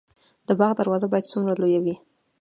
د 0.47 0.49
باغ 0.59 0.71
دروازه 0.79 1.07
باید 1.11 1.29
څومره 1.31 1.53
لویه 1.61 1.79
وي؟ 1.85 1.95